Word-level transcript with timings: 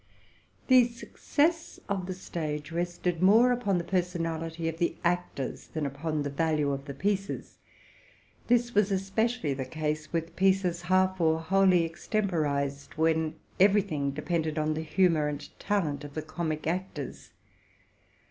The 0.65 0.87
success 0.87 1.79
of 1.87 2.07
the 2.07 2.15
stage 2.15 2.71
rested 2.71 3.21
more 3.21 3.51
upon 3.51 3.77
the 3.77 3.83
personality 3.83 4.63
150 4.63 4.87
TRUTH 4.87 4.99
AND 5.03 5.03
FICTION 5.03 5.03
of 5.03 5.03
the 5.03 5.07
actors 5.07 5.67
than 5.67 5.85
upon 5.85 6.23
the 6.23 6.29
value 6.31 6.71
of 6.71 6.85
the 6.85 6.93
pieces. 6.95 7.59
This 8.47 8.73
was 8.73 8.91
especially 8.91 9.53
the 9.53 9.63
case 9.63 10.11
with 10.11 10.35
pieces 10.35 10.81
half 10.81 11.21
or 11.21 11.39
wholly 11.39 11.83
extemporized, 11.85 12.95
when 12.95 13.35
every 13.59 13.83
thing 13.83 14.09
depended 14.09 14.57
on 14.57 14.73
the 14.73 14.81
humor 14.81 15.27
and 15.27 15.47
talent 15.59 16.03
of 16.03 16.15
the 16.15 16.23
comic 16.23 16.65
actors. 16.65 17.29